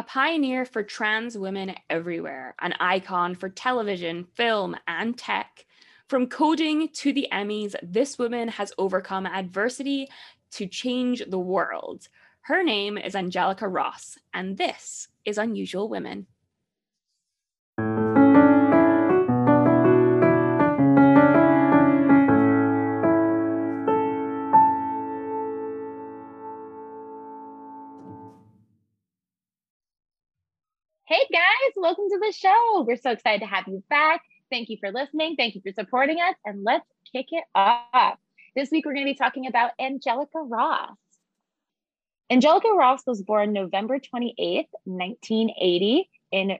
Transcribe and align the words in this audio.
A 0.00 0.02
pioneer 0.02 0.64
for 0.64 0.82
trans 0.82 1.36
women 1.36 1.74
everywhere, 1.90 2.54
an 2.62 2.72
icon 2.80 3.34
for 3.34 3.50
television, 3.50 4.24
film, 4.32 4.74
and 4.88 5.14
tech. 5.18 5.66
From 6.08 6.26
coding 6.26 6.88
to 6.94 7.12
the 7.12 7.28
Emmys, 7.30 7.74
this 7.82 8.18
woman 8.18 8.48
has 8.48 8.72
overcome 8.78 9.26
adversity 9.26 10.08
to 10.52 10.66
change 10.66 11.22
the 11.28 11.38
world. 11.38 12.08
Her 12.40 12.64
name 12.64 12.96
is 12.96 13.14
Angelica 13.14 13.68
Ross, 13.68 14.16
and 14.32 14.56
this 14.56 15.08
is 15.26 15.36
Unusual 15.36 15.90
Women. 15.90 16.26
Hey 31.12 31.26
guys, 31.32 31.72
welcome 31.74 32.04
to 32.08 32.20
the 32.24 32.30
show. 32.30 32.84
We're 32.86 32.94
so 32.94 33.10
excited 33.10 33.40
to 33.40 33.46
have 33.48 33.66
you 33.66 33.82
back. 33.90 34.22
Thank 34.48 34.68
you 34.68 34.76
for 34.78 34.92
listening. 34.92 35.34
Thank 35.34 35.56
you 35.56 35.60
for 35.60 35.72
supporting 35.72 36.18
us. 36.18 36.36
And 36.44 36.62
let's 36.62 36.86
kick 37.10 37.26
it 37.32 37.42
off. 37.52 38.16
This 38.54 38.70
week, 38.70 38.86
we're 38.86 38.94
going 38.94 39.06
to 39.06 39.12
be 39.12 39.16
talking 39.16 39.48
about 39.48 39.72
Angelica 39.80 40.38
Ross. 40.38 40.96
Angelica 42.30 42.68
Ross 42.68 43.04
was 43.08 43.22
born 43.22 43.52
November 43.52 43.98
28th, 43.98 44.68
1980, 44.84 46.08
in 46.30 46.58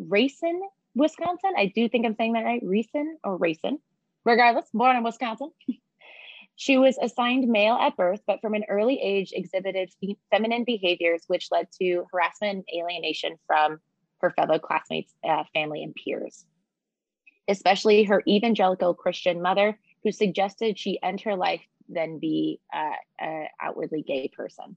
Racine, 0.00 0.62
Wisconsin. 0.96 1.52
I 1.56 1.66
do 1.72 1.88
think 1.88 2.04
I'm 2.04 2.16
saying 2.16 2.32
that 2.32 2.44
right. 2.44 2.60
Racine 2.64 3.18
or 3.22 3.36
Racine. 3.36 3.78
Regardless, 4.24 4.66
born 4.74 4.96
in 4.96 5.04
Wisconsin. 5.04 5.52
she 6.56 6.76
was 6.76 6.98
assigned 7.00 7.46
male 7.46 7.76
at 7.76 7.96
birth, 7.96 8.22
but 8.26 8.40
from 8.40 8.54
an 8.54 8.64
early 8.68 9.00
age 9.00 9.32
exhibited 9.32 9.92
feminine 10.32 10.64
behaviors, 10.64 11.22
which 11.28 11.52
led 11.52 11.68
to 11.80 12.04
harassment 12.10 12.64
and 12.66 12.82
alienation 12.82 13.38
from 13.46 13.78
her 14.22 14.30
fellow 14.30 14.58
classmates, 14.58 15.12
uh, 15.24 15.44
family, 15.52 15.82
and 15.82 15.94
peers. 15.94 16.46
Especially 17.48 18.04
her 18.04 18.22
evangelical 18.26 18.94
Christian 18.94 19.42
mother, 19.42 19.78
who 20.02 20.12
suggested 20.12 20.78
she 20.78 21.02
end 21.02 21.20
her 21.22 21.36
life 21.36 21.62
than 21.88 22.18
be 22.18 22.60
uh, 22.72 22.92
an 23.18 23.48
outwardly 23.60 24.02
gay 24.02 24.28
person. 24.28 24.76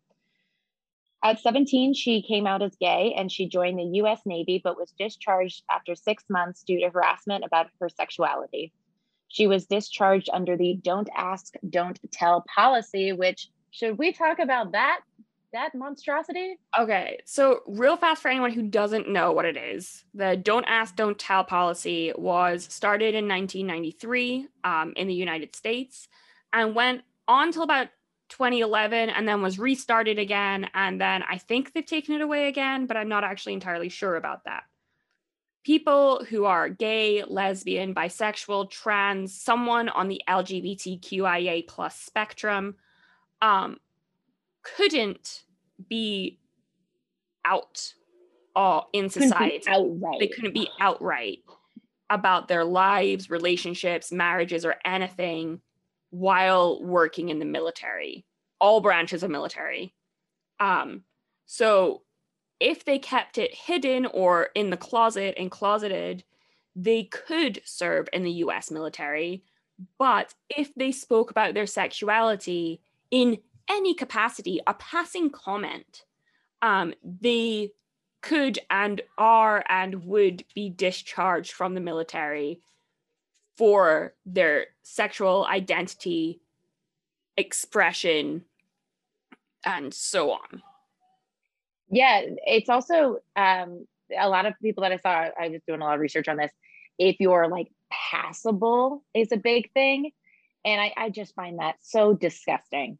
At 1.23 1.39
17, 1.39 1.93
she 1.93 2.21
came 2.21 2.45
out 2.45 2.61
as 2.61 2.75
gay 2.75 3.15
and 3.17 3.31
she 3.31 3.47
joined 3.47 3.79
the 3.79 3.99
US 3.99 4.21
Navy, 4.25 4.61
but 4.63 4.77
was 4.77 4.91
discharged 4.91 5.63
after 5.71 5.95
six 5.95 6.23
months 6.29 6.63
due 6.63 6.79
to 6.81 6.89
harassment 6.89 7.43
about 7.43 7.67
her 7.79 7.89
sexuality. 7.89 8.71
She 9.27 9.47
was 9.47 9.65
discharged 9.65 10.29
under 10.31 10.55
the 10.55 10.75
don't 10.75 11.09
ask, 11.15 11.55
don't 11.67 11.99
tell 12.11 12.45
policy, 12.53 13.11
which 13.11 13.49
should 13.71 13.97
we 13.97 14.13
talk 14.13 14.39
about 14.39 14.73
that 14.73 15.01
that 15.55 15.73
monstrosity? 15.73 16.57
Okay, 16.77 17.19
so 17.25 17.61
real 17.65 17.97
fast 17.97 18.21
for 18.21 18.29
anyone 18.29 18.51
who 18.51 18.63
doesn't 18.63 19.09
know 19.09 19.31
what 19.31 19.45
it 19.45 19.57
is, 19.57 20.03
the 20.13 20.37
"Don't 20.37 20.65
Ask, 20.65 20.95
Don't 20.95 21.17
Tell" 21.17 21.43
policy 21.43 22.13
was 22.15 22.67
started 22.71 23.15
in 23.15 23.27
1993 23.27 24.47
um, 24.63 24.93
in 24.95 25.07
the 25.07 25.13
United 25.13 25.55
States 25.55 26.07
and 26.53 26.75
went 26.75 27.01
on 27.27 27.51
till 27.51 27.63
about 27.63 27.87
2011, 28.29 29.09
and 29.09 29.27
then 29.27 29.41
was 29.41 29.59
restarted 29.59 30.19
again, 30.19 30.69
and 30.73 30.99
then 30.99 31.23
I 31.23 31.37
think 31.37 31.73
they've 31.73 31.85
taken 31.85 32.15
it 32.15 32.21
away 32.21 32.47
again, 32.47 32.85
but 32.85 32.97
I'm 32.97 33.09
not 33.09 33.23
actually 33.23 33.53
entirely 33.53 33.89
sure 33.89 34.15
about 34.15 34.45
that. 34.45 34.63
People 35.63 36.23
who 36.29 36.45
are 36.45 36.69
gay, 36.69 37.23
lesbian, 37.23 37.95
bisexual, 37.95 38.69
trans, 38.69 39.39
someone 39.39 39.89
on 39.89 40.07
the 40.07 40.21
LGBTQIA 40.27 41.67
plus 41.67 41.99
spectrum, 41.99 42.75
um, 43.41 43.77
couldn't 44.77 45.43
be 45.89 46.39
out 47.45 47.93
all 48.55 48.89
in 48.93 49.09
society. 49.09 49.63
outright. 49.67 50.19
They 50.19 50.27
couldn't 50.27 50.53
be 50.53 50.69
outright 50.79 51.39
about 52.09 52.47
their 52.47 52.63
lives, 52.63 53.29
relationships, 53.29 54.11
marriages, 54.11 54.65
or 54.65 54.75
anything 54.85 55.61
while 56.09 56.81
working 56.81 57.29
in 57.29 57.39
the 57.39 57.45
military, 57.45 58.25
all 58.59 58.79
branches 58.79 59.23
of 59.23 59.31
military. 59.31 59.93
Um, 60.59 61.03
so 61.45 62.03
if 62.59 62.85
they 62.85 62.99
kept 62.99 63.37
it 63.37 63.53
hidden 63.53 64.05
or 64.05 64.49
in 64.55 64.69
the 64.69 64.77
closet 64.77 65.35
and 65.37 65.51
closeted, 65.51 66.23
they 66.75 67.03
could 67.03 67.61
serve 67.65 68.07
in 68.13 68.23
the 68.23 68.31
US 68.31 68.71
military. 68.71 69.43
But 69.97 70.33
if 70.49 70.73
they 70.75 70.91
spoke 70.91 71.31
about 71.31 71.53
their 71.53 71.67
sexuality 71.67 72.81
in 73.11 73.39
any 73.69 73.93
capacity, 73.93 74.59
a 74.67 74.73
passing 74.73 75.29
comment, 75.29 76.05
um, 76.61 76.93
they 77.03 77.71
could 78.21 78.59
and 78.69 79.01
are 79.17 79.63
and 79.69 80.03
would 80.05 80.43
be 80.55 80.69
discharged 80.69 81.51
from 81.51 81.75
the 81.75 81.81
military 81.81 82.59
for 83.57 84.13
their 84.25 84.67
sexual 84.81 85.45
identity, 85.45 86.41
expression, 87.37 88.43
and 89.63 89.93
so 89.93 90.31
on. 90.31 90.61
Yeah, 91.89 92.21
it's 92.45 92.69
also 92.69 93.19
um, 93.35 93.85
a 94.17 94.27
lot 94.27 94.45
of 94.45 94.53
people 94.61 94.81
that 94.81 94.91
I 94.91 94.97
saw. 94.97 95.29
I 95.39 95.49
was 95.49 95.61
doing 95.67 95.81
a 95.81 95.85
lot 95.85 95.95
of 95.95 96.01
research 96.01 96.27
on 96.27 96.37
this. 96.37 96.51
If 96.97 97.17
you're 97.19 97.47
like 97.47 97.67
passable, 97.91 99.03
is 99.13 99.31
a 99.31 99.37
big 99.37 99.71
thing, 99.73 100.11
and 100.63 100.81
I, 100.81 100.93
I 100.97 101.09
just 101.09 101.35
find 101.35 101.59
that 101.59 101.75
so 101.81 102.13
disgusting. 102.13 102.97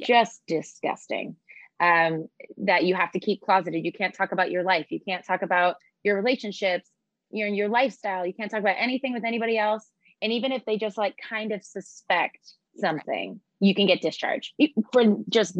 Just 0.00 0.42
disgusting. 0.46 1.36
Um, 1.80 2.26
that 2.56 2.84
you 2.84 2.96
have 2.96 3.12
to 3.12 3.20
keep 3.20 3.40
closeted. 3.40 3.84
You 3.84 3.92
can't 3.92 4.12
talk 4.12 4.32
about 4.32 4.50
your 4.50 4.64
life. 4.64 4.86
You 4.90 4.98
can't 4.98 5.24
talk 5.24 5.42
about 5.42 5.76
your 6.02 6.16
relationships, 6.16 6.90
your 7.30 7.46
your 7.48 7.68
lifestyle. 7.68 8.26
You 8.26 8.34
can't 8.34 8.50
talk 8.50 8.60
about 8.60 8.76
anything 8.78 9.12
with 9.12 9.24
anybody 9.24 9.56
else. 9.56 9.88
And 10.20 10.32
even 10.32 10.50
if 10.50 10.64
they 10.64 10.76
just 10.76 10.98
like 10.98 11.16
kind 11.28 11.52
of 11.52 11.62
suspect 11.62 12.40
something, 12.76 13.40
you 13.60 13.74
can 13.76 13.86
get 13.86 14.00
discharged 14.00 14.54
for 14.92 15.18
just 15.28 15.56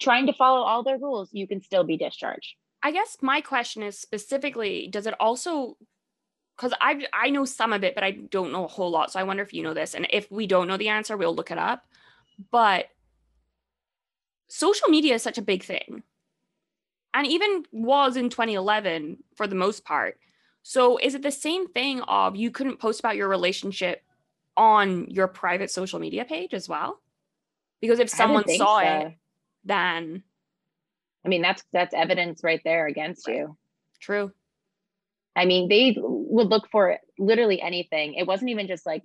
trying 0.00 0.26
to 0.26 0.32
follow 0.32 0.60
all 0.60 0.84
their 0.84 0.98
rules. 0.98 1.30
You 1.32 1.48
can 1.48 1.60
still 1.60 1.82
be 1.82 1.96
discharged. 1.96 2.54
I 2.82 2.92
guess 2.92 3.16
my 3.20 3.40
question 3.40 3.82
is 3.82 3.98
specifically: 3.98 4.88
Does 4.88 5.06
it 5.06 5.14
also 5.18 5.76
because 6.56 6.72
I 6.80 7.06
I 7.12 7.30
know 7.30 7.44
some 7.44 7.72
of 7.72 7.84
it, 7.84 7.94
but 7.94 8.04
I 8.04 8.12
don't 8.12 8.52
know 8.52 8.64
a 8.64 8.68
whole 8.68 8.90
lot. 8.90 9.12
So 9.12 9.20
I 9.20 9.24
wonder 9.24 9.42
if 9.42 9.52
you 9.52 9.62
know 9.62 9.74
this, 9.74 9.94
and 9.94 10.06
if 10.10 10.30
we 10.30 10.46
don't 10.46 10.68
know 10.68 10.76
the 10.76 10.88
answer, 10.88 11.16
we'll 11.16 11.34
look 11.34 11.50
it 11.50 11.58
up. 11.58 11.84
But 12.50 12.86
social 14.48 14.88
media 14.88 15.14
is 15.14 15.22
such 15.22 15.38
a 15.38 15.42
big 15.42 15.62
thing 15.62 16.02
and 17.14 17.26
even 17.26 17.64
was 17.72 18.16
in 18.16 18.28
2011 18.28 19.18
for 19.34 19.46
the 19.46 19.54
most 19.54 19.84
part. 19.84 20.18
So 20.62 20.98
is 20.98 21.14
it 21.14 21.22
the 21.22 21.30
same 21.30 21.68
thing 21.68 22.02
of 22.02 22.36
you 22.36 22.50
couldn't 22.50 22.78
post 22.78 23.00
about 23.00 23.16
your 23.16 23.28
relationship 23.28 24.02
on 24.56 25.06
your 25.08 25.28
private 25.28 25.70
social 25.70 25.98
media 25.98 26.24
page 26.24 26.52
as 26.52 26.68
well? 26.68 27.00
Because 27.80 28.00
if 28.00 28.10
someone 28.10 28.48
saw 28.48 28.80
so. 28.80 28.86
it, 28.86 29.14
then 29.64 30.22
I 31.24 31.28
mean 31.28 31.42
that's 31.42 31.64
that's 31.72 31.94
evidence 31.94 32.42
right 32.42 32.60
there 32.64 32.86
against 32.86 33.26
right. 33.28 33.38
you. 33.38 33.56
True. 34.00 34.32
I 35.34 35.44
mean, 35.44 35.68
they 35.68 35.94
would 35.98 36.48
look 36.48 36.68
for 36.70 36.98
literally 37.18 37.60
anything. 37.60 38.14
It 38.14 38.26
wasn't 38.26 38.50
even 38.50 38.66
just 38.66 38.86
like 38.86 39.04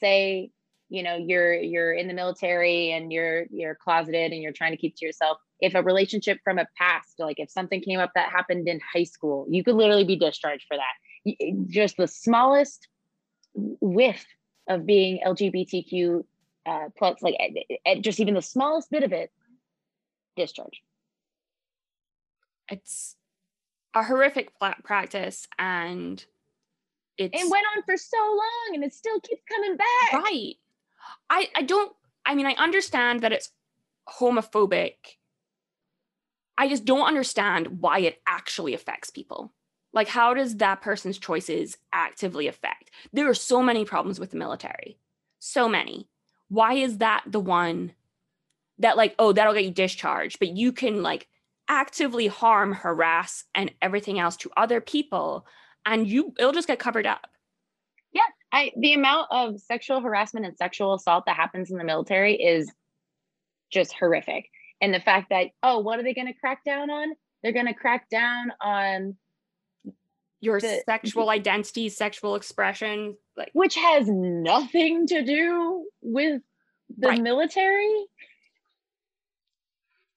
say 0.00 0.50
you 0.92 1.02
know 1.02 1.16
you're 1.16 1.54
you're 1.54 1.94
in 1.94 2.06
the 2.06 2.12
military 2.12 2.92
and 2.92 3.10
you're 3.10 3.46
you're 3.50 3.74
closeted 3.74 4.30
and 4.30 4.42
you're 4.42 4.52
trying 4.52 4.72
to 4.72 4.76
keep 4.76 4.94
to 4.96 5.06
yourself. 5.06 5.38
If 5.58 5.74
a 5.74 5.82
relationship 5.82 6.38
from 6.44 6.58
a 6.58 6.66
past 6.76 7.14
like 7.18 7.40
if 7.40 7.50
something 7.50 7.80
came 7.80 7.98
up 7.98 8.12
that 8.14 8.28
happened 8.30 8.68
in 8.68 8.78
high 8.94 9.04
school 9.04 9.46
you 9.48 9.64
could 9.64 9.74
literally 9.74 10.04
be 10.04 10.16
discharged 10.16 10.66
for 10.68 10.76
that. 10.76 11.34
Eh, 11.40 11.52
just 11.68 11.96
the 11.96 12.06
smallest 12.06 12.88
whiff 13.54 14.24
of 14.68 14.84
being 14.84 15.20
lgbtq 15.26 16.24
uh, 16.66 16.88
plus 16.96 17.22
like 17.22 17.36
eh, 17.40 17.76
eh, 17.86 18.00
just 18.00 18.20
even 18.20 18.34
the 18.34 18.42
smallest 18.42 18.90
bit 18.90 19.02
of 19.02 19.12
it 19.12 19.30
discharge 20.36 20.82
it's 22.68 23.16
a 23.94 24.02
horrific 24.02 24.52
practice 24.84 25.46
and 25.58 26.24
it's 27.18 27.42
it 27.42 27.50
went 27.50 27.64
on 27.76 27.82
for 27.84 27.96
so 27.96 28.16
long 28.16 28.74
and 28.74 28.84
it 28.84 28.94
still 28.94 29.20
keeps 29.20 29.42
coming 29.48 29.76
back. 29.76 30.12
Right 30.14 30.56
I 31.32 31.48
I 31.56 31.62
don't 31.62 31.92
I 32.26 32.34
mean 32.34 32.46
I 32.46 32.52
understand 32.52 33.22
that 33.22 33.32
it's 33.32 33.50
homophobic. 34.08 34.94
I 36.58 36.68
just 36.68 36.84
don't 36.84 37.08
understand 37.08 37.80
why 37.80 38.00
it 38.00 38.20
actually 38.26 38.74
affects 38.74 39.10
people. 39.10 39.52
Like 39.94 40.08
how 40.08 40.34
does 40.34 40.58
that 40.58 40.82
person's 40.82 41.18
choices 41.18 41.78
actively 41.92 42.46
affect? 42.46 42.90
There 43.12 43.28
are 43.28 43.34
so 43.34 43.62
many 43.62 43.84
problems 43.84 44.20
with 44.20 44.30
the 44.30 44.36
military. 44.36 44.98
So 45.38 45.68
many. 45.68 46.08
Why 46.48 46.74
is 46.74 46.98
that 46.98 47.24
the 47.26 47.40
one 47.40 47.92
that 48.78 48.98
like 48.98 49.14
oh 49.18 49.32
that'll 49.32 49.54
get 49.54 49.64
you 49.64 49.70
discharged, 49.70 50.38
but 50.38 50.54
you 50.54 50.70
can 50.70 51.02
like 51.02 51.28
actively 51.66 52.26
harm, 52.26 52.74
harass 52.74 53.44
and 53.54 53.72
everything 53.80 54.18
else 54.18 54.36
to 54.36 54.50
other 54.54 54.82
people 54.82 55.46
and 55.86 56.06
you 56.06 56.34
it'll 56.38 56.52
just 56.52 56.68
get 56.68 56.78
covered 56.78 57.06
up. 57.06 57.28
I 58.52 58.70
the 58.76 58.94
amount 58.94 59.28
of 59.30 59.60
sexual 59.60 60.00
harassment 60.00 60.46
and 60.46 60.56
sexual 60.56 60.94
assault 60.94 61.24
that 61.26 61.36
happens 61.36 61.70
in 61.70 61.78
the 61.78 61.84
military 61.84 62.34
is 62.34 62.70
just 63.72 63.94
horrific. 63.94 64.48
And 64.80 64.92
the 64.92 65.00
fact 65.00 65.30
that, 65.30 65.48
oh, 65.62 65.78
what 65.78 65.98
are 65.98 66.02
they 66.02 66.14
going 66.14 66.26
to 66.26 66.38
crack 66.38 66.64
down 66.64 66.90
on? 66.90 67.14
They're 67.42 67.52
going 67.52 67.66
to 67.66 67.74
crack 67.74 68.10
down 68.10 68.52
on 68.60 69.16
your 70.40 70.60
the, 70.60 70.82
sexual 70.84 71.30
identity, 71.30 71.88
sexual 71.88 72.34
expression, 72.34 73.16
like 73.36 73.50
which 73.52 73.76
has 73.76 74.08
nothing 74.08 75.06
to 75.06 75.24
do 75.24 75.86
with 76.02 76.42
the 76.98 77.08
right. 77.08 77.22
military. 77.22 78.06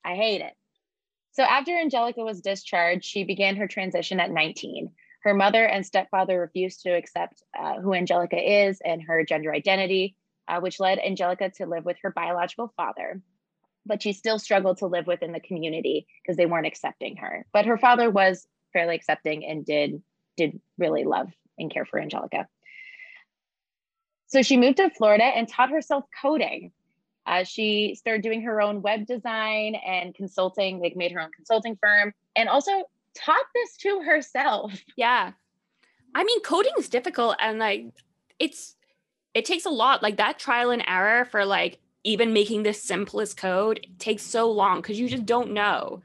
I 0.03 0.15
hate 0.15 0.41
it. 0.41 0.53
So 1.31 1.43
after 1.43 1.71
Angelica 1.71 2.21
was 2.21 2.41
discharged, 2.41 3.05
she 3.05 3.23
began 3.23 3.55
her 3.57 3.67
transition 3.67 4.19
at 4.19 4.31
19. 4.31 4.91
Her 5.25 5.33
mother 5.33 5.65
and 5.65 5.83
stepfather 5.83 6.39
refused 6.39 6.83
to 6.83 6.91
accept 6.91 7.41
uh, 7.59 7.81
who 7.81 7.95
Angelica 7.95 8.37
is 8.37 8.79
and 8.85 9.01
her 9.01 9.25
gender 9.25 9.51
identity, 9.51 10.15
uh, 10.47 10.59
which 10.59 10.79
led 10.79 10.99
Angelica 10.99 11.49
to 11.57 11.65
live 11.65 11.83
with 11.83 11.97
her 12.03 12.11
biological 12.11 12.71
father. 12.77 13.21
But 13.87 14.03
she 14.03 14.13
still 14.13 14.37
struggled 14.37 14.77
to 14.77 14.87
live 14.87 15.07
within 15.07 15.31
the 15.31 15.39
community 15.39 16.05
because 16.21 16.37
they 16.37 16.45
weren't 16.45 16.67
accepting 16.67 17.17
her. 17.17 17.47
But 17.53 17.65
her 17.65 17.77
father 17.77 18.11
was 18.11 18.47
fairly 18.71 18.95
accepting 18.95 19.43
and 19.45 19.65
did 19.65 20.03
did 20.37 20.59
really 20.77 21.05
love 21.05 21.29
and 21.57 21.71
care 21.71 21.85
for 21.85 21.99
Angelica. 21.99 22.47
So 24.27 24.43
she 24.43 24.57
moved 24.57 24.77
to 24.77 24.91
Florida 24.91 25.23
and 25.23 25.47
taught 25.47 25.71
herself 25.71 26.03
coding. 26.21 26.71
Uh, 27.25 27.43
she 27.43 27.95
started 27.95 28.21
doing 28.21 28.43
her 28.43 28.61
own 28.61 28.83
web 28.83 29.07
design 29.07 29.73
and 29.75 30.13
consulting, 30.13 30.79
like 30.79 30.95
made 30.95 31.13
her 31.13 31.21
own 31.21 31.31
consulting 31.35 31.77
firm, 31.81 32.13
and 32.35 32.47
also 32.47 32.83
taught 33.15 33.45
this 33.53 33.77
to 33.77 34.01
herself. 34.01 34.73
Yeah. 34.97 35.31
I 36.13 36.23
mean, 36.23 36.41
coding 36.41 36.73
is 36.77 36.89
difficult 36.89 37.35
and 37.41 37.59
like 37.59 37.85
it's 38.39 38.75
it 39.33 39.45
takes 39.45 39.65
a 39.65 39.69
lot. 39.69 40.01
Like 40.01 40.17
that 40.17 40.39
trial 40.39 40.71
and 40.71 40.83
error 40.87 41.25
for 41.25 41.45
like 41.45 41.79
even 42.03 42.33
making 42.33 42.63
the 42.63 42.73
simplest 42.73 43.35
code 43.35 43.85
takes 43.99 44.23
so 44.23 44.49
long 44.49 44.81
because 44.81 44.99
you 44.99 45.09
just 45.09 45.25
don't 45.25 45.51
know. 45.51 46.01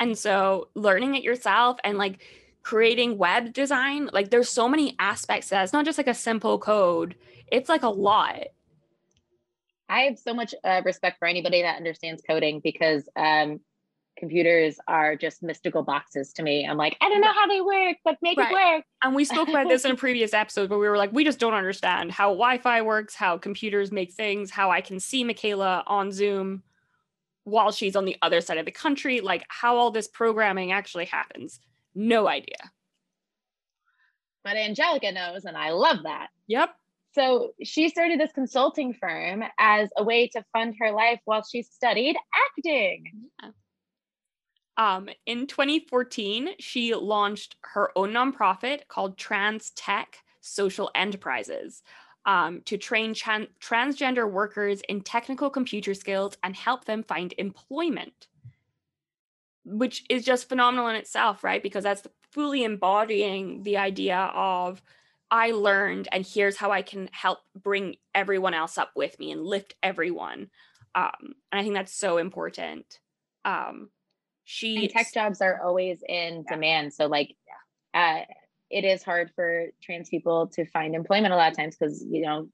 And 0.00 0.18
so 0.18 0.68
learning 0.74 1.14
it 1.14 1.22
yourself 1.22 1.78
and 1.84 1.96
like 1.98 2.22
creating 2.62 3.18
web 3.18 3.52
design, 3.52 4.08
like 4.12 4.30
there's 4.30 4.48
so 4.48 4.68
many 4.68 4.96
aspects 4.98 5.50
that 5.50 5.62
it's 5.62 5.72
not 5.72 5.84
just 5.84 5.98
like 5.98 6.08
a 6.08 6.14
simple 6.14 6.58
code. 6.58 7.14
It's 7.50 7.68
like 7.68 7.82
a 7.82 7.88
lot. 7.88 8.48
I 9.88 10.00
have 10.02 10.18
so 10.18 10.32
much 10.32 10.54
uh, 10.64 10.80
respect 10.84 11.18
for 11.18 11.28
anybody 11.28 11.62
that 11.62 11.76
understands 11.76 12.22
coding 12.26 12.60
because 12.64 13.08
um, 13.14 13.60
computers 14.16 14.78
are 14.86 15.16
just 15.16 15.42
mystical 15.42 15.82
boxes 15.82 16.32
to 16.34 16.42
me. 16.42 16.66
I'm 16.66 16.76
like, 16.76 16.96
I 17.00 17.08
don't 17.08 17.20
know 17.20 17.32
how 17.32 17.46
they 17.46 17.60
work, 17.60 17.96
but 18.04 18.16
make 18.22 18.38
right. 18.38 18.50
it 18.50 18.54
work. 18.54 18.84
And 19.02 19.14
we 19.14 19.24
spoke 19.24 19.48
about 19.48 19.68
this 19.68 19.84
in 19.84 19.90
a 19.90 19.96
previous 19.96 20.34
episode 20.34 20.70
where 20.70 20.78
we 20.78 20.88
were 20.88 20.96
like, 20.96 21.12
we 21.12 21.24
just 21.24 21.38
don't 21.38 21.54
understand 21.54 22.12
how 22.12 22.28
Wi-Fi 22.28 22.82
works, 22.82 23.14
how 23.14 23.38
computers 23.38 23.90
make 23.90 24.12
things, 24.12 24.50
how 24.50 24.70
I 24.70 24.80
can 24.80 25.00
see 25.00 25.24
Michaela 25.24 25.82
on 25.86 26.12
Zoom 26.12 26.62
while 27.44 27.72
she's 27.72 27.96
on 27.96 28.04
the 28.04 28.16
other 28.22 28.40
side 28.40 28.58
of 28.58 28.64
the 28.66 28.70
country, 28.70 29.20
like 29.20 29.44
how 29.48 29.76
all 29.76 29.90
this 29.90 30.08
programming 30.08 30.72
actually 30.72 31.06
happens. 31.06 31.58
No 31.94 32.28
idea. 32.28 32.70
But 34.44 34.56
Angelica 34.56 35.12
knows, 35.12 35.44
and 35.44 35.56
I 35.56 35.70
love 35.70 35.98
that. 36.04 36.28
Yep. 36.48 36.70
So 37.14 37.52
she 37.62 37.88
started 37.88 38.18
this 38.18 38.32
consulting 38.32 38.94
firm 38.94 39.44
as 39.58 39.90
a 39.96 40.02
way 40.02 40.28
to 40.28 40.44
fund 40.52 40.74
her 40.80 40.92
life 40.92 41.20
while 41.24 41.44
she 41.44 41.62
studied 41.62 42.16
acting. 42.56 43.04
Yeah. 43.42 43.50
Um, 44.76 45.08
in 45.26 45.46
2014, 45.46 46.50
she 46.58 46.94
launched 46.94 47.56
her 47.60 47.90
own 47.96 48.12
nonprofit 48.12 48.88
called 48.88 49.18
Trans 49.18 49.70
Tech 49.70 50.18
Social 50.40 50.90
Enterprises 50.94 51.82
um, 52.24 52.62
to 52.62 52.78
train 52.78 53.14
tran- 53.14 53.48
transgender 53.60 54.30
workers 54.30 54.80
in 54.88 55.02
technical 55.02 55.50
computer 55.50 55.94
skills 55.94 56.36
and 56.42 56.56
help 56.56 56.84
them 56.84 57.02
find 57.02 57.34
employment, 57.36 58.28
which 59.64 60.04
is 60.08 60.24
just 60.24 60.48
phenomenal 60.48 60.88
in 60.88 60.96
itself, 60.96 61.44
right? 61.44 61.62
Because 61.62 61.84
that's 61.84 62.06
fully 62.30 62.64
embodying 62.64 63.62
the 63.64 63.76
idea 63.76 64.30
of 64.34 64.82
I 65.30 65.52
learned, 65.52 66.08
and 66.12 66.26
here's 66.26 66.56
how 66.56 66.70
I 66.70 66.82
can 66.82 67.08
help 67.10 67.38
bring 67.56 67.96
everyone 68.14 68.52
else 68.52 68.76
up 68.76 68.90
with 68.94 69.18
me 69.18 69.32
and 69.32 69.42
lift 69.42 69.74
everyone. 69.82 70.50
Um, 70.94 71.34
and 71.50 71.58
I 71.58 71.62
think 71.62 71.74
that's 71.74 71.94
so 71.94 72.18
important. 72.18 73.00
Um, 73.44 73.88
she 74.52 74.84
and 74.84 74.90
tech 74.90 75.12
jobs 75.14 75.40
are 75.40 75.62
always 75.62 76.02
in 76.06 76.44
yeah. 76.46 76.54
demand. 76.54 76.92
So 76.92 77.06
like 77.06 77.34
uh, 77.94 78.20
it 78.70 78.84
is 78.84 79.02
hard 79.02 79.30
for 79.34 79.68
trans 79.82 80.10
people 80.10 80.48
to 80.48 80.66
find 80.66 80.94
employment 80.94 81.32
a 81.32 81.36
lot 81.36 81.50
of 81.50 81.56
times 81.56 81.74
because 81.74 82.04
you 82.06 82.20
know 82.20 82.48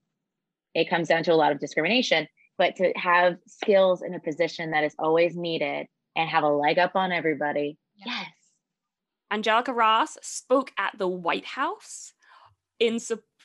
it 0.74 0.88
comes 0.88 1.08
down 1.08 1.24
to 1.24 1.32
a 1.32 1.34
lot 1.34 1.50
of 1.50 1.58
discrimination. 1.58 2.28
But 2.56 2.76
to 2.76 2.92
have 2.96 3.36
skills 3.46 4.02
in 4.02 4.14
a 4.14 4.20
position 4.20 4.70
that 4.70 4.84
is 4.84 4.94
always 4.98 5.36
needed 5.36 5.86
and 6.16 6.28
have 6.28 6.44
a 6.44 6.48
leg 6.48 6.78
up 6.78 6.92
on 6.94 7.12
everybody. 7.12 7.78
Yes. 7.96 8.26
Angelica 9.30 9.72
ross 9.72 10.16
spoke 10.22 10.72
at 10.78 10.96
the 10.98 11.08
white 11.08 11.44
house 11.44 12.14
in 12.78 12.98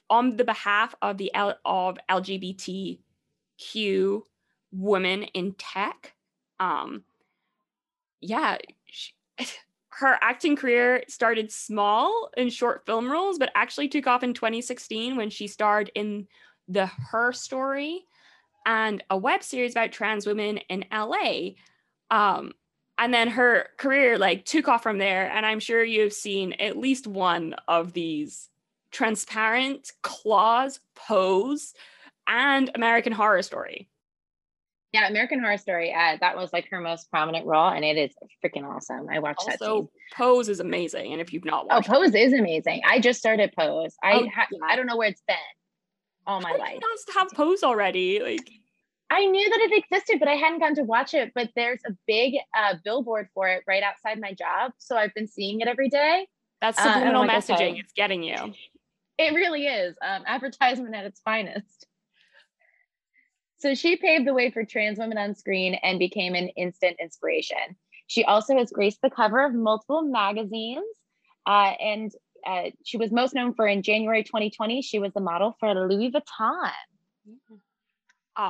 on 0.10 0.38
the 0.38 0.44
behalf 0.44 0.94
of 1.02 1.18
the 1.18 1.34
L- 1.34 1.58
of 1.66 1.98
lgbtq 2.10 3.00
women 4.72 5.24
in 5.24 5.54
tech. 5.54 6.14
Um 6.60 7.04
yeah, 8.24 8.58
she, 8.86 9.14
her 9.90 10.18
acting 10.22 10.56
career 10.56 11.04
started 11.08 11.52
small 11.52 12.30
in 12.36 12.50
short 12.50 12.86
film 12.86 13.12
roles, 13.12 13.38
but 13.38 13.52
actually 13.56 13.88
took 13.88 14.08
off 14.08 14.24
in 14.24 14.34
2016 14.34 15.16
when 15.16 15.30
she 15.30 15.48
starred 15.48 15.92
in 15.94 16.28
the 16.68 16.86
Her 16.86 17.32
Story 17.32 18.06
and 18.66 19.04
a 19.10 19.18
web 19.18 19.44
series 19.44 19.74
about 19.74 19.92
trans 19.92 20.26
women 20.26 20.58
in 20.70 20.86
LA. 20.92 21.52
Um, 22.10 22.54
and 22.98 23.14
then 23.14 23.28
her 23.30 23.68
career 23.78 24.18
like 24.18 24.46
took 24.46 24.68
off 24.68 24.84
from 24.84 24.98
there. 24.98 25.30
And 25.30 25.46
I'm 25.46 25.60
sure 25.60 25.84
you've 25.84 26.14
seen 26.14 26.54
at 26.54 26.78
least 26.78 27.08
one 27.08 27.56
of 27.68 27.94
these 27.94 28.50
transparent 28.92 29.92
claws 30.02 30.80
pose 30.96 31.74
and 32.28 32.72
American 32.76 33.12
Horror 33.12 33.42
Story. 33.42 33.90
Yeah, 34.94 35.08
American 35.08 35.40
Horror 35.40 35.58
Story. 35.58 35.92
Uh, 35.92 36.18
that 36.22 36.38
was 36.38 36.54
like 36.54 36.70
her 36.70 36.80
most 36.80 37.10
prominent 37.10 37.48
role, 37.48 37.70
and 37.70 37.84
it 37.84 37.98
is 37.98 38.14
freaking 38.46 38.64
awesome. 38.64 39.08
I 39.12 39.18
watched 39.18 39.40
also, 39.40 39.52
that. 39.52 39.62
Also, 39.62 39.92
Pose 40.16 40.50
is 40.50 40.60
amazing, 40.60 41.12
and 41.12 41.20
if 41.20 41.34
you've 41.34 41.46
not 41.46 41.64
oh, 41.64 41.78
watched, 41.78 41.90
oh, 41.90 41.94
Pose 41.94 42.14
it, 42.14 42.22
is 42.22 42.34
amazing. 42.34 42.82
I 42.88 43.00
just 43.00 43.18
started 43.18 43.52
Pose. 43.58 43.96
I 44.04 44.14
oh, 44.14 44.30
ha- 44.34 44.48
yeah. 44.52 44.60
I 44.70 44.76
don't 44.76 44.86
know 44.86 44.96
where 44.96 45.10
it's 45.10 45.24
been 45.28 45.36
all 46.28 46.42
my 46.42 46.52
life. 46.52 46.80
to 46.80 47.14
have 47.18 47.30
Pose 47.32 47.64
already. 47.64 48.22
Like 48.22 48.48
I 49.10 49.26
knew 49.26 49.50
that 49.50 49.60
it 49.62 49.84
existed, 49.84 50.20
but 50.20 50.28
I 50.28 50.36
hadn't 50.36 50.60
gone 50.60 50.76
to 50.76 50.84
watch 50.84 51.16
it. 51.16 51.32
But 51.34 51.50
there's 51.56 51.82
a 51.88 51.92
big 52.06 52.36
uh, 52.56 52.76
billboard 52.84 53.30
for 53.34 53.48
it 53.48 53.64
right 53.68 53.82
outside 53.82 54.22
my 54.22 54.34
job, 54.34 54.74
so 54.78 54.96
I've 54.96 55.14
been 55.16 55.28
seeing 55.28 55.62
it 55.62 55.68
every 55.68 55.90
day. 55.90 56.28
That's 56.62 56.78
uh, 56.78 56.94
subliminal 56.94 57.24
uh, 57.24 57.28
messaging. 57.28 57.72
Okay. 57.72 57.80
It's 57.80 57.94
getting 57.94 58.22
you. 58.22 58.54
It 59.18 59.34
really 59.34 59.66
is 59.66 59.96
um, 60.04 60.24
advertisement 60.28 60.94
at 60.94 61.06
its 61.06 61.20
finest. 61.22 61.88
So 63.64 63.76
she 63.76 63.96
paved 63.96 64.28
the 64.28 64.34
way 64.34 64.52
for 64.52 64.66
trans 64.66 65.00
women 65.00 65.18
on 65.18 65.36
screen 65.36 65.76
and 65.76 65.98
became 65.98 66.36
an 66.36 66.50
instant 66.50 66.98
inspiration. 67.02 67.78
She 68.08 68.26
also 68.26 68.58
has 68.58 68.70
graced 68.72 69.02
the 69.02 69.10
cover 69.10 69.42
of 69.46 69.54
multiple 69.54 70.02
magazines. 70.02 70.84
Uh, 71.46 71.72
and 71.80 72.12
uh, 72.46 72.72
she 72.84 72.98
was 72.98 73.10
most 73.10 73.34
known 73.34 73.54
for 73.54 73.66
in 73.66 73.82
January 73.82 74.22
2020, 74.26 74.82
she 74.82 75.00
was 75.00 75.14
the 75.14 75.22
model 75.22 75.56
for 75.62 75.74
Louis 75.74 76.12
Vuitton. 76.12 76.72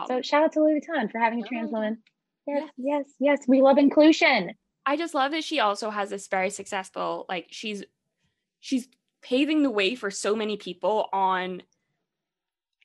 So 0.07 0.23
shout 0.23 0.45
out 0.45 0.53
to 0.53 0.61
Louis 0.61 0.81
Vuitton 0.81 1.11
for 1.11 1.19
having 1.19 1.43
a 1.43 1.47
trans 1.47 1.71
woman. 1.71 2.01
Yes, 2.47 2.69
yes, 2.77 3.05
yes. 3.19 3.39
We 3.47 3.61
love 3.61 3.77
inclusion. 3.77 4.53
I 4.83 4.97
just 4.97 5.13
love 5.13 5.29
that 5.33 5.43
she 5.43 5.59
also 5.59 5.91
has 5.91 6.09
this 6.09 6.27
very 6.27 6.49
successful, 6.49 7.27
like 7.29 7.49
she's 7.51 7.83
she's 8.61 8.87
paving 9.21 9.61
the 9.61 9.69
way 9.69 9.93
for 9.93 10.09
so 10.09 10.35
many 10.35 10.57
people 10.57 11.07
on 11.13 11.61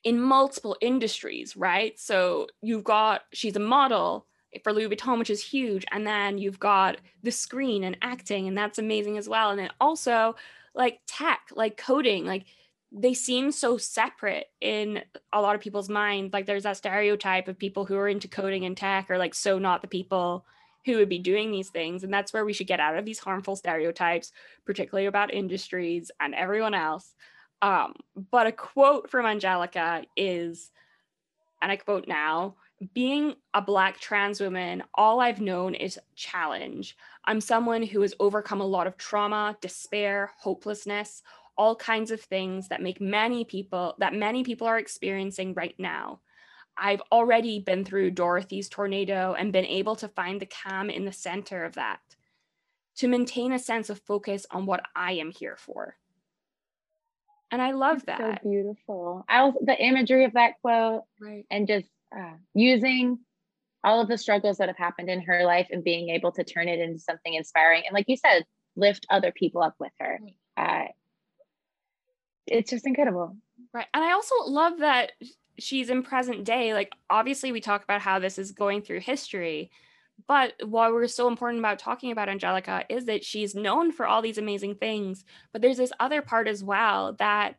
in 0.03 0.19
multiple 0.19 0.77
industries, 0.81 1.55
right? 1.55 1.99
So 1.99 2.47
you've 2.61 2.83
got 2.83 3.21
she's 3.33 3.55
a 3.55 3.59
model 3.59 4.25
for 4.63 4.73
Louis 4.73 4.95
Vuitton, 4.95 5.19
which 5.19 5.29
is 5.29 5.43
huge, 5.43 5.85
and 5.91 6.07
then 6.07 6.37
you've 6.37 6.59
got 6.59 6.97
the 7.23 7.31
screen 7.31 7.83
and 7.83 7.97
acting, 8.01 8.47
and 8.47 8.57
that's 8.57 8.79
amazing 8.79 9.17
as 9.17 9.29
well. 9.29 9.51
And 9.51 9.59
then 9.59 9.69
also 9.79 10.35
like 10.73 10.99
tech, 11.07 11.49
like 11.55 11.77
coding, 11.77 12.25
like 12.25 12.45
they 12.91 13.13
seem 13.13 13.51
so 13.51 13.77
separate 13.77 14.47
in 14.61 15.03
a 15.31 15.41
lot 15.41 15.55
of 15.55 15.61
people's 15.61 15.89
minds. 15.89 16.33
Like 16.33 16.45
there's 16.45 16.63
that 16.63 16.77
stereotype 16.77 17.47
of 17.47 17.59
people 17.59 17.85
who 17.85 17.95
are 17.95 18.07
into 18.07 18.27
coding 18.27 18.65
and 18.65 18.75
tech 18.75 19.11
are 19.11 19.17
like 19.17 19.35
so 19.35 19.59
not 19.59 19.81
the 19.81 19.87
people 19.87 20.45
who 20.85 20.97
would 20.97 21.09
be 21.09 21.19
doing 21.19 21.51
these 21.51 21.69
things. 21.69 22.03
And 22.03 22.11
that's 22.11 22.33
where 22.33 22.45
we 22.45 22.53
should 22.53 22.67
get 22.67 22.79
out 22.79 22.97
of 22.97 23.05
these 23.05 23.19
harmful 23.19 23.55
stereotypes, 23.55 24.31
particularly 24.65 25.05
about 25.05 25.33
industries 25.33 26.09
and 26.19 26.33
everyone 26.33 26.73
else. 26.73 27.13
Um, 27.61 27.93
but 28.31 28.47
a 28.47 28.51
quote 28.51 29.09
from 29.09 29.25
Angelica 29.25 30.03
is, 30.15 30.71
and 31.61 31.71
I 31.71 31.75
quote 31.75 32.07
now 32.07 32.55
being 32.93 33.35
a 33.53 33.61
Black 33.61 33.99
trans 33.99 34.39
woman, 34.39 34.83
all 34.93 35.19
I've 35.19 35.41
known 35.41 35.75
is 35.75 35.99
challenge. 36.15 36.95
I'm 37.25 37.41
someone 37.41 37.83
who 37.83 38.01
has 38.01 38.13
overcome 38.19 38.61
a 38.61 38.65
lot 38.65 38.87
of 38.87 38.97
trauma, 38.97 39.57
despair, 39.61 40.31
hopelessness, 40.37 41.21
all 41.57 41.75
kinds 41.75 42.11
of 42.11 42.21
things 42.21 42.69
that 42.69 42.81
make 42.81 43.01
many 43.01 43.43
people, 43.43 43.95
that 43.99 44.13
many 44.13 44.43
people 44.43 44.65
are 44.65 44.79
experiencing 44.79 45.53
right 45.53 45.75
now. 45.77 46.21
I've 46.77 47.01
already 47.11 47.59
been 47.59 47.83
through 47.83 48.11
Dorothy's 48.11 48.69
tornado 48.69 49.35
and 49.37 49.51
been 49.51 49.65
able 49.65 49.97
to 49.97 50.07
find 50.07 50.39
the 50.39 50.45
calm 50.45 50.89
in 50.89 51.03
the 51.03 51.11
center 51.11 51.65
of 51.65 51.73
that 51.73 51.99
to 52.95 53.09
maintain 53.09 53.51
a 53.51 53.59
sense 53.59 53.89
of 53.89 53.99
focus 53.99 54.45
on 54.51 54.65
what 54.65 54.83
I 54.95 55.13
am 55.13 55.31
here 55.31 55.57
for. 55.57 55.97
And 57.51 57.61
I 57.61 57.71
love 57.71 58.05
that. 58.05 58.41
So 58.41 58.49
beautiful. 58.49 59.25
I 59.27 59.39
also 59.39 59.59
the 59.65 59.75
imagery 59.75 60.25
of 60.25 60.33
that 60.33 60.53
quote, 60.61 61.03
right? 61.19 61.45
And 61.49 61.67
just 61.67 61.87
uh, 62.15 62.33
using 62.53 63.19
all 63.83 64.01
of 64.01 64.07
the 64.07 64.17
struggles 64.17 64.57
that 64.57 64.67
have 64.67 64.77
happened 64.77 65.09
in 65.09 65.21
her 65.21 65.45
life 65.45 65.67
and 65.71 65.83
being 65.83 66.09
able 66.09 66.31
to 66.33 66.43
turn 66.43 66.67
it 66.67 66.79
into 66.79 66.99
something 66.99 67.33
inspiring. 67.33 67.83
And 67.85 67.93
like 67.93 68.05
you 68.07 68.17
said, 68.17 68.45
lift 68.75 69.07
other 69.09 69.31
people 69.31 69.61
up 69.61 69.75
with 69.79 69.91
her. 69.99 70.19
Uh, 70.57 70.85
it's 72.45 72.69
just 72.69 72.85
incredible. 72.85 73.35
Right. 73.73 73.87
And 73.93 74.03
I 74.03 74.11
also 74.11 74.35
love 74.45 74.79
that 74.79 75.13
she's 75.57 75.89
in 75.89 76.03
present 76.03 76.43
day. 76.43 76.73
Like, 76.73 76.93
obviously, 77.09 77.51
we 77.51 77.61
talk 77.61 77.83
about 77.83 78.01
how 78.01 78.19
this 78.19 78.37
is 78.37 78.51
going 78.51 78.81
through 78.81 79.01
history. 79.01 79.71
But 80.27 80.53
why 80.65 80.89
we're 80.89 81.07
so 81.07 81.27
important 81.27 81.59
about 81.59 81.79
talking 81.79 82.11
about 82.11 82.29
Angelica 82.29 82.83
is 82.89 83.05
that 83.05 83.23
she's 83.23 83.55
known 83.55 83.91
for 83.91 84.05
all 84.05 84.21
these 84.21 84.37
amazing 84.37 84.75
things. 84.75 85.23
But 85.51 85.61
there's 85.61 85.77
this 85.77 85.93
other 85.99 86.21
part 86.21 86.47
as 86.47 86.63
well 86.63 87.13
that 87.19 87.55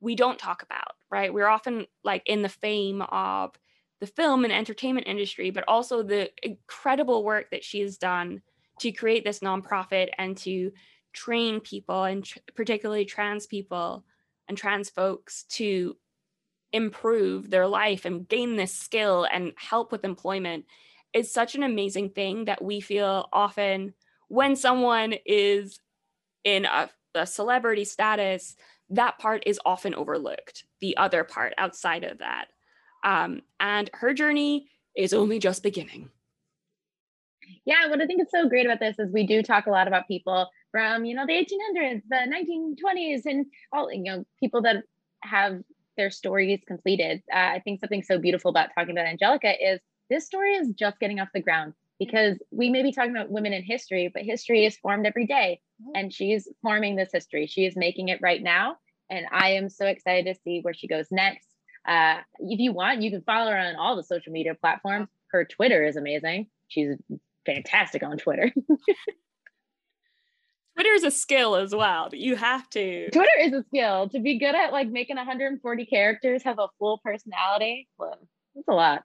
we 0.00 0.14
don't 0.14 0.38
talk 0.38 0.62
about, 0.62 0.94
right? 1.10 1.32
We're 1.32 1.46
often 1.46 1.86
like 2.02 2.22
in 2.26 2.42
the 2.42 2.48
fame 2.48 3.02
of 3.02 3.52
the 4.00 4.06
film 4.06 4.44
and 4.44 4.52
entertainment 4.52 5.06
industry, 5.06 5.50
but 5.50 5.64
also 5.66 6.02
the 6.02 6.30
incredible 6.42 7.24
work 7.24 7.50
that 7.50 7.64
she's 7.64 7.96
done 7.96 8.42
to 8.80 8.92
create 8.92 9.24
this 9.24 9.40
nonprofit 9.40 10.08
and 10.18 10.36
to 10.38 10.72
train 11.12 11.60
people 11.60 12.04
and 12.04 12.24
tr- 12.24 12.38
particularly 12.54 13.04
trans 13.04 13.46
people 13.46 14.04
and 14.48 14.58
trans 14.58 14.90
folks 14.90 15.44
to 15.44 15.96
improve 16.72 17.50
their 17.50 17.68
life 17.68 18.04
and 18.04 18.28
gain 18.28 18.56
this 18.56 18.74
skill 18.74 19.26
and 19.32 19.52
help 19.56 19.92
with 19.92 20.04
employment 20.04 20.66
is 21.14 21.32
such 21.32 21.54
an 21.54 21.62
amazing 21.62 22.10
thing 22.10 22.46
that 22.46 22.62
we 22.62 22.80
feel 22.80 23.28
often 23.32 23.94
when 24.28 24.56
someone 24.56 25.14
is 25.24 25.80
in 26.44 26.64
a, 26.64 26.90
a 27.14 27.26
celebrity 27.26 27.84
status 27.84 28.56
that 28.90 29.18
part 29.18 29.42
is 29.46 29.60
often 29.64 29.94
overlooked 29.94 30.64
the 30.80 30.96
other 30.96 31.24
part 31.24 31.54
outside 31.56 32.04
of 32.04 32.18
that 32.18 32.46
um, 33.04 33.40
and 33.60 33.90
her 33.94 34.12
journey 34.12 34.68
is 34.96 35.14
only 35.14 35.38
just 35.38 35.62
beginning 35.62 36.10
yeah, 37.64 37.88
what 37.88 38.00
I 38.00 38.06
think 38.06 38.20
is 38.20 38.30
so 38.30 38.48
great 38.48 38.66
about 38.66 38.80
this 38.80 38.98
is 38.98 39.12
we 39.12 39.26
do 39.26 39.42
talk 39.42 39.66
a 39.66 39.70
lot 39.70 39.88
about 39.88 40.06
people 40.06 40.50
from, 40.70 41.04
you 41.04 41.14
know, 41.14 41.26
the 41.26 41.32
1800s, 41.32 42.02
the 42.08 42.16
1920s, 42.16 43.22
and 43.26 43.46
all, 43.72 43.92
you 43.92 44.02
know, 44.02 44.24
people 44.40 44.62
that 44.62 44.84
have 45.22 45.62
their 45.96 46.10
stories 46.10 46.60
completed. 46.66 47.22
Uh, 47.32 47.38
I 47.38 47.62
think 47.64 47.80
something 47.80 48.02
so 48.02 48.18
beautiful 48.18 48.50
about 48.50 48.70
talking 48.74 48.92
about 48.92 49.06
Angelica 49.06 49.52
is 49.60 49.80
this 50.10 50.26
story 50.26 50.54
is 50.54 50.68
just 50.70 50.98
getting 51.00 51.20
off 51.20 51.28
the 51.34 51.42
ground 51.42 51.74
because 51.98 52.38
we 52.50 52.70
may 52.70 52.82
be 52.82 52.92
talking 52.92 53.12
about 53.12 53.30
women 53.30 53.52
in 53.52 53.62
history, 53.62 54.10
but 54.12 54.22
history 54.22 54.66
is 54.66 54.76
formed 54.76 55.06
every 55.06 55.26
day, 55.26 55.60
mm-hmm. 55.80 55.92
and 55.94 56.12
she's 56.12 56.48
forming 56.62 56.96
this 56.96 57.10
history. 57.12 57.46
She 57.46 57.64
is 57.66 57.76
making 57.76 58.08
it 58.08 58.20
right 58.20 58.42
now. 58.42 58.76
And 59.10 59.26
I 59.30 59.50
am 59.52 59.68
so 59.68 59.86
excited 59.86 60.32
to 60.32 60.40
see 60.42 60.60
where 60.62 60.74
she 60.74 60.88
goes 60.88 61.06
next. 61.10 61.46
Uh, 61.86 62.20
if 62.38 62.58
you 62.58 62.72
want, 62.72 63.02
you 63.02 63.10
can 63.10 63.20
follow 63.22 63.50
her 63.50 63.58
on 63.58 63.76
all 63.76 63.96
the 63.96 64.02
social 64.02 64.32
media 64.32 64.54
platforms. 64.54 65.08
Her 65.30 65.44
Twitter 65.44 65.84
is 65.84 65.96
amazing. 65.96 66.46
She's 66.68 66.96
fantastic 67.44 68.02
on 68.02 68.16
Twitter. 68.16 68.50
Twitter 70.74 70.92
is 70.94 71.04
a 71.04 71.10
skill 71.10 71.54
as 71.56 71.74
well. 71.74 72.08
But 72.08 72.18
you 72.18 72.36
have 72.36 72.68
to. 72.70 73.10
Twitter 73.10 73.38
is 73.40 73.52
a 73.52 73.62
skill 73.64 74.08
to 74.08 74.20
be 74.20 74.38
good 74.38 74.54
at 74.54 74.72
like 74.72 74.88
making 74.88 75.16
140 75.16 75.86
characters 75.86 76.42
have 76.42 76.58
a 76.58 76.68
full 76.78 76.98
personality. 77.04 77.88
Well, 77.98 78.18
that's 78.54 78.68
a 78.68 78.74
lot. 78.74 79.04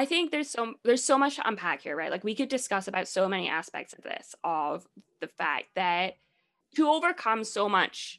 I 0.00 0.06
think 0.06 0.30
there's 0.30 0.48
so 0.48 0.72
there's 0.82 1.04
so 1.04 1.18
much 1.18 1.36
to 1.36 1.46
unpack 1.46 1.82
here, 1.82 1.94
right? 1.94 2.10
Like 2.10 2.24
we 2.24 2.34
could 2.34 2.48
discuss 2.48 2.88
about 2.88 3.06
so 3.06 3.28
many 3.28 3.50
aspects 3.50 3.92
of 3.92 4.02
this, 4.02 4.34
of 4.42 4.88
the 5.20 5.28
fact 5.28 5.66
that 5.74 6.14
to 6.76 6.88
overcome 6.88 7.44
so 7.44 7.68
much 7.68 8.18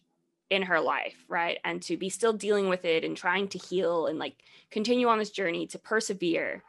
in 0.52 0.62
her 0.62 0.80
life, 0.80 1.26
right? 1.28 1.58
And 1.64 1.82
to 1.82 1.98
be 1.98 2.10
still 2.10 2.34
dealing 2.34 2.70
with 2.70 2.86
it 2.86 3.04
and 3.04 3.18
trying 3.18 3.48
to 3.48 3.58
heal 3.58 4.06
and 4.06 4.20
like 4.20 4.36
continue 4.70 5.08
on 5.08 5.18
this 5.18 5.32
journey 5.32 5.66
to 5.68 5.80
persevere 5.80 6.62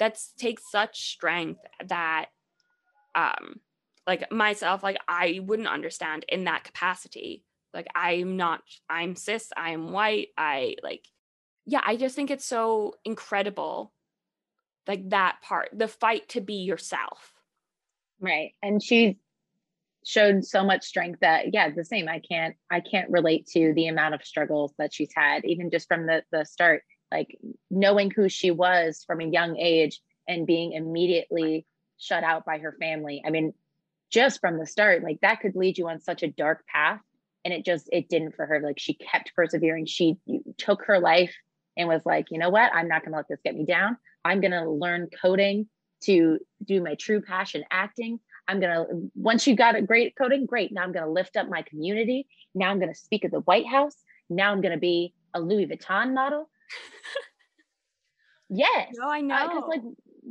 that 0.00 0.18
takes 0.36 0.68
such 0.68 1.12
strength 1.12 1.60
that 1.84 2.26
um 3.14 3.60
like 4.04 4.30
myself 4.32 4.82
like 4.82 4.98
i 5.08 5.40
wouldn't 5.42 5.68
understand 5.68 6.26
in 6.28 6.44
that 6.44 6.64
capacity 6.64 7.42
like 7.72 7.86
i'm 7.94 8.36
not 8.36 8.60
i'm 8.90 9.16
cis 9.16 9.50
i'm 9.56 9.90
white 9.90 10.28
i 10.36 10.76
like 10.82 11.06
yeah 11.64 11.80
i 11.86 11.96
just 11.96 12.14
think 12.14 12.30
it's 12.30 12.44
so 12.44 12.94
incredible 13.06 13.94
like 14.86 15.08
that 15.10 15.36
part 15.42 15.68
the 15.72 15.88
fight 15.88 16.28
to 16.28 16.40
be 16.40 16.54
yourself 16.54 17.32
right 18.20 18.52
and 18.62 18.82
she 18.82 19.18
showed 20.04 20.44
so 20.44 20.64
much 20.64 20.84
strength 20.84 21.20
that 21.20 21.52
yeah 21.52 21.68
the 21.70 21.84
same 21.84 22.08
i 22.08 22.20
can't 22.20 22.54
i 22.70 22.80
can't 22.80 23.10
relate 23.10 23.46
to 23.46 23.72
the 23.74 23.88
amount 23.88 24.14
of 24.14 24.22
struggles 24.22 24.72
that 24.78 24.94
she's 24.94 25.10
had 25.14 25.44
even 25.44 25.70
just 25.70 25.88
from 25.88 26.06
the 26.06 26.22
the 26.30 26.44
start 26.44 26.82
like 27.12 27.38
knowing 27.70 28.10
who 28.10 28.28
she 28.28 28.50
was 28.50 29.04
from 29.06 29.20
a 29.20 29.26
young 29.26 29.56
age 29.56 30.00
and 30.28 30.46
being 30.46 30.72
immediately 30.72 31.66
shut 31.98 32.24
out 32.24 32.44
by 32.44 32.58
her 32.58 32.76
family. 32.78 33.22
I 33.24 33.30
mean, 33.30 33.52
just 34.10 34.40
from 34.40 34.58
the 34.58 34.66
start, 34.66 35.02
like 35.02 35.20
that 35.22 35.40
could 35.40 35.56
lead 35.56 35.78
you 35.78 35.88
on 35.88 36.00
such 36.00 36.22
a 36.22 36.28
dark 36.28 36.64
path. 36.66 37.00
And 37.44 37.54
it 37.54 37.64
just, 37.64 37.88
it 37.92 38.08
didn't 38.08 38.34
for 38.34 38.44
her. 38.46 38.60
Like 38.60 38.78
she 38.78 38.94
kept 38.94 39.34
persevering. 39.34 39.86
She 39.86 40.16
took 40.58 40.84
her 40.86 40.98
life 40.98 41.34
and 41.76 41.88
was 41.88 42.02
like, 42.04 42.26
you 42.30 42.38
know 42.38 42.50
what? 42.50 42.72
I'm 42.74 42.88
not 42.88 43.02
going 43.02 43.12
to 43.12 43.18
let 43.18 43.28
this 43.28 43.40
get 43.44 43.54
me 43.54 43.64
down. 43.64 43.98
I'm 44.26 44.40
going 44.40 44.52
to 44.52 44.68
learn 44.68 45.08
coding 45.22 45.68
to 46.02 46.38
do 46.64 46.82
my 46.82 46.94
true 46.96 47.22
passion 47.22 47.64
acting. 47.70 48.18
I'm 48.48 48.60
going 48.60 48.72
to, 48.72 49.10
once 49.14 49.46
you 49.46 49.54
got 49.56 49.76
a 49.76 49.82
great 49.82 50.14
coding, 50.16 50.46
great. 50.46 50.72
Now 50.72 50.82
I'm 50.82 50.92
going 50.92 51.04
to 51.04 51.10
lift 51.10 51.36
up 51.36 51.48
my 51.48 51.62
community. 51.62 52.26
Now 52.54 52.70
I'm 52.70 52.78
going 52.78 52.92
to 52.92 52.98
speak 52.98 53.24
at 53.24 53.30
the 53.30 53.40
White 53.40 53.66
House. 53.66 53.96
Now 54.28 54.52
I'm 54.52 54.60
going 54.60 54.74
to 54.74 54.80
be 54.80 55.14
a 55.32 55.40
Louis 55.40 55.66
Vuitton 55.66 56.12
model. 56.12 56.48
yes. 58.48 58.92
No, 58.98 59.08
I 59.08 59.20
know. 59.20 59.48
Because 59.48 59.68
like 59.68 59.82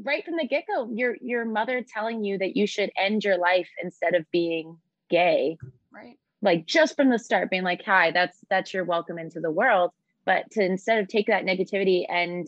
right 0.03 0.25
from 0.25 0.35
the 0.37 0.47
get-go, 0.47 0.89
your 0.93 1.15
your 1.21 1.45
mother 1.45 1.83
telling 1.93 2.23
you 2.23 2.37
that 2.37 2.57
you 2.57 2.67
should 2.67 2.91
end 2.97 3.23
your 3.23 3.37
life 3.37 3.69
instead 3.81 4.15
of 4.15 4.29
being 4.31 4.77
gay. 5.09 5.57
Right. 5.91 6.17
Like 6.41 6.65
just 6.65 6.95
from 6.95 7.09
the 7.09 7.19
start, 7.19 7.49
being 7.49 7.63
like, 7.63 7.83
hi, 7.83 8.11
that's 8.11 8.37
that's 8.49 8.73
your 8.73 8.83
welcome 8.83 9.17
into 9.17 9.39
the 9.39 9.51
world. 9.51 9.91
But 10.25 10.51
to 10.51 10.63
instead 10.63 10.99
of 10.99 11.07
take 11.07 11.27
that 11.27 11.45
negativity 11.45 12.05
and 12.09 12.47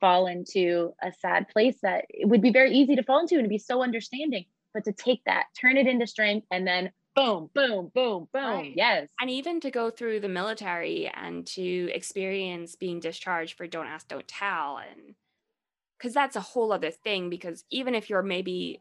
fall 0.00 0.26
into 0.26 0.92
a 1.02 1.12
sad 1.12 1.48
place 1.48 1.78
that 1.82 2.04
it 2.08 2.28
would 2.28 2.42
be 2.42 2.52
very 2.52 2.72
easy 2.72 2.96
to 2.96 3.02
fall 3.02 3.20
into 3.20 3.38
and 3.38 3.48
be 3.48 3.58
so 3.58 3.82
understanding, 3.82 4.44
but 4.74 4.84
to 4.84 4.92
take 4.92 5.22
that, 5.26 5.46
turn 5.58 5.76
it 5.76 5.86
into 5.86 6.06
strength, 6.06 6.46
and 6.50 6.66
then 6.66 6.92
boom, 7.14 7.50
boom, 7.54 7.90
boom, 7.94 8.28
boom. 8.32 8.42
Right. 8.42 8.72
Yes. 8.76 9.08
And 9.20 9.30
even 9.30 9.60
to 9.60 9.70
go 9.70 9.90
through 9.90 10.20
the 10.20 10.28
military 10.28 11.10
and 11.12 11.46
to 11.48 11.90
experience 11.92 12.76
being 12.76 13.00
discharged 13.00 13.56
for 13.56 13.66
don't 13.66 13.86
ask, 13.86 14.06
don't 14.06 14.28
tell. 14.28 14.78
And 14.78 15.14
because 15.98 16.12
that's 16.12 16.36
a 16.36 16.40
whole 16.40 16.72
other 16.72 16.90
thing, 16.90 17.30
because 17.30 17.64
even 17.70 17.94
if 17.94 18.10
you're 18.10 18.22
maybe 18.22 18.80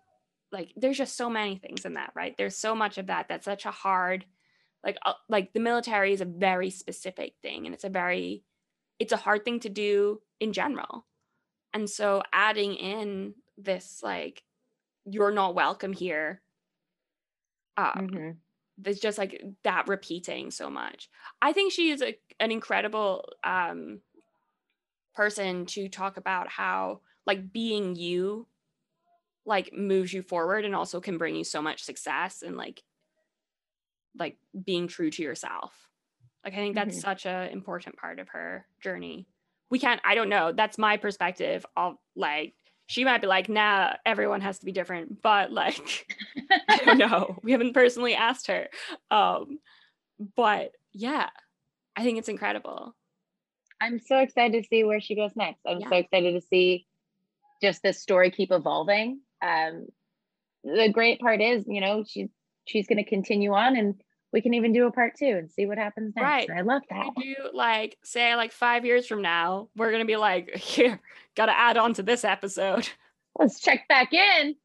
like, 0.51 0.73
there's 0.75 0.97
just 0.97 1.15
so 1.15 1.29
many 1.29 1.57
things 1.57 1.85
in 1.85 1.93
that, 1.93 2.11
right? 2.13 2.35
There's 2.37 2.57
so 2.57 2.75
much 2.75 2.97
of 2.97 3.07
that. 3.07 3.27
That's 3.29 3.45
such 3.45 3.65
a 3.65 3.71
hard, 3.71 4.25
like, 4.83 4.97
uh, 5.05 5.13
like 5.29 5.53
the 5.53 5.59
military 5.61 6.11
is 6.11 6.21
a 6.21 6.25
very 6.25 6.69
specific 6.69 7.35
thing 7.41 7.65
and 7.65 7.73
it's 7.73 7.85
a 7.85 7.89
very, 7.89 8.43
it's 8.99 9.13
a 9.13 9.17
hard 9.17 9.45
thing 9.45 9.59
to 9.61 9.69
do 9.69 10.21
in 10.39 10.53
general. 10.53 11.05
And 11.73 11.89
so 11.89 12.23
adding 12.31 12.75
in 12.75 13.33
this, 13.57 14.01
like, 14.03 14.43
you're 15.05 15.31
not 15.31 15.55
welcome 15.55 15.93
here 15.93 16.41
um, 17.77 17.93
mm-hmm. 17.97 18.29
There's 18.77 18.99
just 18.99 19.17
like 19.17 19.41
that 19.63 19.87
repeating 19.87 20.51
so 20.51 20.69
much. 20.69 21.09
I 21.41 21.53
think 21.53 21.71
she 21.71 21.91
is 21.91 22.01
a, 22.01 22.17
an 22.39 22.51
incredible 22.51 23.29
um, 23.43 24.01
person 25.13 25.65
to 25.67 25.87
talk 25.87 26.17
about 26.17 26.49
how 26.49 27.01
like 27.25 27.51
being 27.53 27.95
you 27.95 28.47
like 29.45 29.71
moves 29.73 30.11
you 30.11 30.21
forward 30.21 30.65
and 30.65 30.75
also 30.75 30.99
can 30.99 31.17
bring 31.17 31.35
you 31.35 31.43
so 31.43 31.61
much 31.61 31.83
success 31.83 32.41
and 32.41 32.57
like 32.57 32.83
like 34.17 34.37
being 34.63 34.87
true 34.87 35.09
to 35.11 35.23
yourself. 35.23 35.84
Like 36.45 36.53
I 36.53 36.57
think 36.57 36.75
that's 36.75 36.97
mm-hmm. 36.97 37.09
such 37.09 37.25
an 37.25 37.49
important 37.49 37.97
part 37.97 38.19
of 38.19 38.29
her 38.29 38.65
journey. 38.81 39.27
We 39.71 39.79
can't 39.79 39.99
I 40.05 40.15
don't 40.15 40.29
know, 40.29 40.53
that's 40.53 40.77
my 40.77 40.97
perspective. 40.97 41.65
I'll 41.75 41.99
like 42.15 42.53
she 42.87 43.03
might 43.03 43.21
be 43.21 43.27
like, 43.27 43.49
nah, 43.49 43.93
everyone 44.05 44.41
has 44.41 44.59
to 44.59 44.65
be 44.65 44.71
different. 44.71 45.21
But 45.21 45.51
like, 45.51 46.07
I 46.69 46.77
don't 46.85 46.99
know. 46.99 47.39
We 47.41 47.51
haven't 47.51 47.73
personally 47.73 48.13
asked 48.13 48.47
her. 48.47 48.67
Um, 49.09 49.59
but 50.35 50.71
yeah, 50.93 51.29
I 51.95 52.03
think 52.03 52.19
it's 52.19 52.29
incredible. 52.29 52.95
I'm 53.81 53.99
so 53.99 54.19
excited 54.19 54.61
to 54.61 54.67
see 54.67 54.83
where 54.83 55.01
she 55.01 55.15
goes 55.15 55.31
next. 55.35 55.61
I'm 55.67 55.79
yeah. 55.79 55.89
so 55.89 55.95
excited 55.95 56.33
to 56.33 56.41
see 56.47 56.85
just 57.61 57.81
this 57.81 58.01
story 58.01 58.31
keep 58.31 58.51
evolving. 58.51 59.19
Um, 59.41 59.87
the 60.63 60.89
great 60.91 61.19
part 61.19 61.41
is, 61.41 61.65
you 61.67 61.81
know, 61.81 62.03
she's 62.07 62.29
she's 62.65 62.87
going 62.87 63.03
to 63.03 63.09
continue 63.09 63.53
on 63.53 63.75
and 63.75 63.95
we 64.35 64.41
can 64.41 64.53
even 64.53 64.73
do 64.73 64.85
a 64.85 64.91
part 64.91 65.13
two 65.17 65.25
and 65.25 65.49
see 65.49 65.65
what 65.65 65.77
happens 65.77 66.13
next. 66.13 66.49
Right. 66.49 66.49
I 66.57 66.61
love 66.61 66.81
that. 66.89 67.07
Do 67.17 67.35
like 67.53 67.97
say 68.03 68.35
like 68.35 68.51
five 68.51 68.83
years 68.83 69.07
from 69.07 69.21
now, 69.21 69.69
we're 69.77 69.93
gonna 69.93 70.03
be 70.03 70.17
like, 70.17 70.53
here, 70.57 70.99
gotta 71.35 71.57
add 71.57 71.77
on 71.77 71.93
to 71.93 72.03
this 72.03 72.25
episode. 72.25 72.89
Let's 73.39 73.61
check 73.61 73.87
back 73.87 74.13
in. 74.13 74.55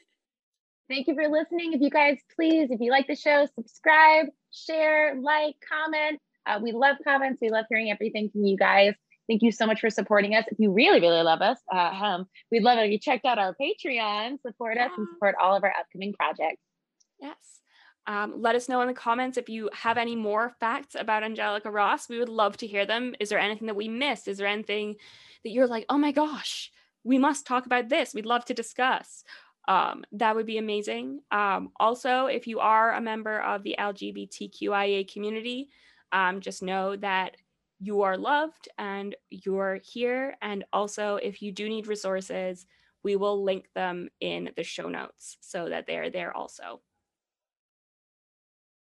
Thank 0.88 1.06
you 1.06 1.14
for 1.14 1.28
listening. 1.28 1.72
If 1.72 1.80
you 1.80 1.90
guys 1.90 2.18
please, 2.34 2.70
if 2.72 2.80
you 2.80 2.90
like 2.90 3.06
the 3.06 3.14
show, 3.14 3.46
subscribe, 3.54 4.26
share, 4.52 5.14
like, 5.20 5.54
comment. 5.68 6.20
Uh, 6.44 6.58
we 6.60 6.72
love 6.72 6.96
comments. 7.04 7.40
We 7.40 7.50
love 7.50 7.66
hearing 7.68 7.90
everything 7.90 8.30
from 8.30 8.44
you 8.44 8.56
guys. 8.56 8.94
Thank 9.28 9.42
you 9.42 9.50
so 9.50 9.66
much 9.66 9.80
for 9.80 9.90
supporting 9.90 10.34
us. 10.34 10.44
If 10.48 10.58
you 10.60 10.72
really, 10.72 11.00
really 11.00 11.22
love 11.22 11.42
us, 11.42 11.58
uh, 11.72 11.78
um, 11.78 12.26
we'd 12.52 12.62
love 12.62 12.78
it 12.78 12.86
if 12.86 12.92
you 12.92 12.98
checked 13.00 13.24
out 13.24 13.38
our 13.38 13.56
Patreon, 13.60 14.40
support 14.42 14.78
us, 14.78 14.92
and 14.96 15.08
support 15.14 15.34
all 15.42 15.56
of 15.56 15.64
our 15.64 15.72
upcoming 15.76 16.12
projects. 16.12 16.62
Yes. 17.20 17.55
Um, 18.06 18.34
let 18.36 18.54
us 18.54 18.68
know 18.68 18.80
in 18.82 18.88
the 18.88 18.94
comments 18.94 19.36
if 19.36 19.48
you 19.48 19.68
have 19.72 19.98
any 19.98 20.14
more 20.14 20.54
facts 20.60 20.94
about 20.98 21.24
Angelica 21.24 21.70
Ross. 21.70 22.08
We 22.08 22.18
would 22.18 22.28
love 22.28 22.56
to 22.58 22.66
hear 22.66 22.86
them. 22.86 23.14
Is 23.18 23.28
there 23.28 23.38
anything 23.38 23.66
that 23.66 23.76
we 23.76 23.88
missed? 23.88 24.28
Is 24.28 24.38
there 24.38 24.46
anything 24.46 24.96
that 25.42 25.50
you're 25.50 25.66
like, 25.66 25.86
oh 25.88 25.98
my 25.98 26.12
gosh, 26.12 26.70
we 27.04 27.18
must 27.18 27.46
talk 27.46 27.66
about 27.66 27.88
this? 27.88 28.14
We'd 28.14 28.26
love 28.26 28.44
to 28.46 28.54
discuss. 28.54 29.24
Um, 29.68 30.04
that 30.12 30.36
would 30.36 30.46
be 30.46 30.58
amazing. 30.58 31.20
Um, 31.30 31.72
also, 31.80 32.26
if 32.26 32.46
you 32.46 32.60
are 32.60 32.92
a 32.92 33.00
member 33.00 33.40
of 33.40 33.64
the 33.64 33.74
LGBTQIA 33.78 35.12
community, 35.12 35.70
um, 36.12 36.40
just 36.40 36.62
know 36.62 36.94
that 36.96 37.36
you 37.80 38.02
are 38.02 38.16
loved 38.16 38.68
and 38.78 39.14
you're 39.30 39.80
here. 39.84 40.36
And 40.40 40.64
also, 40.72 41.16
if 41.16 41.42
you 41.42 41.52
do 41.52 41.68
need 41.68 41.88
resources, 41.88 42.66
we 43.02 43.16
will 43.16 43.44
link 43.44 43.68
them 43.74 44.08
in 44.20 44.50
the 44.56 44.62
show 44.62 44.88
notes 44.88 45.36
so 45.40 45.68
that 45.68 45.86
they're 45.86 46.10
there 46.10 46.34
also. 46.36 46.80